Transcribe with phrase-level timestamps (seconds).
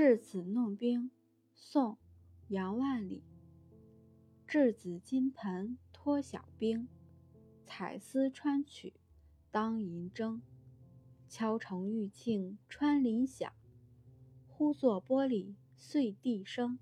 [0.00, 1.10] 稚子弄冰
[1.56, 1.98] 宋
[2.46, 3.24] 杨万里。
[4.46, 6.86] 稚子金盆脱晓冰
[7.66, 8.94] 彩丝穿取
[9.50, 10.40] 当银铮
[11.28, 13.52] 敲成玉磬穿林响
[14.46, 16.78] 忽作玻璃碎地声